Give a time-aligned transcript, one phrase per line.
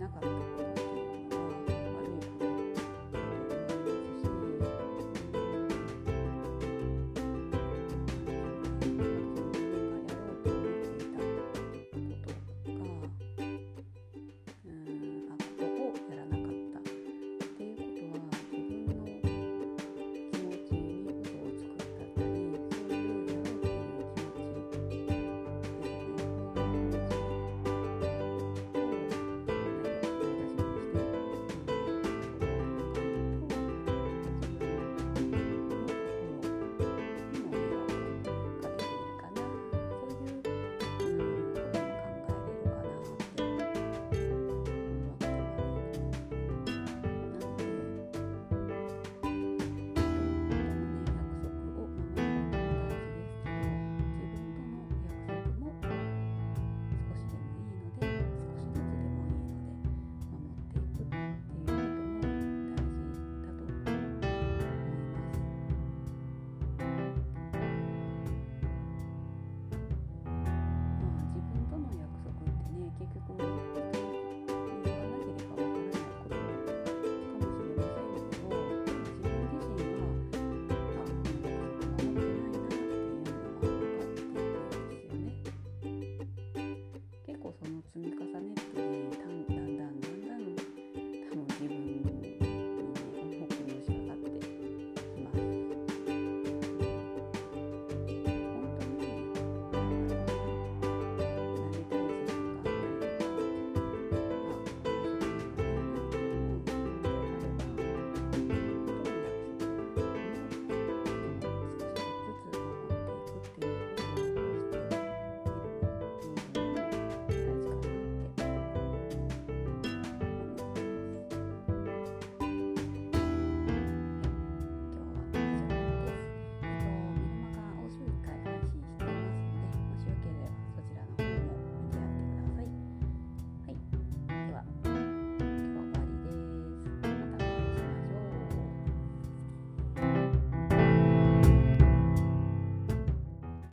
[0.00, 0.49] なかった。